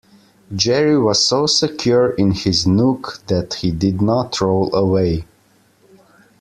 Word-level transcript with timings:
Jerry 0.55 0.97
was 0.99 1.23
so 1.27 1.45
secure 1.45 2.09
in 2.09 2.31
his 2.31 2.65
nook 2.65 3.19
that 3.27 3.53
he 3.61 3.69
did 3.69 4.01
not 4.01 4.41
roll 4.41 4.73
away. 4.73 5.27